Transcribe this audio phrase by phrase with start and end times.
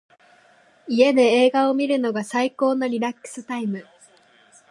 [0.87, 3.85] 家で映画を観るのが最高のリラックスタイム。